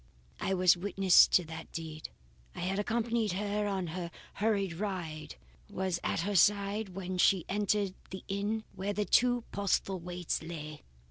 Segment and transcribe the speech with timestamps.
[0.39, 2.09] "I was witness to that deed.
[2.55, 5.35] I had accompanied her on her hurried ride
[5.67, 10.81] and was at her side when she entered the inn where the two Postlethwaites lay.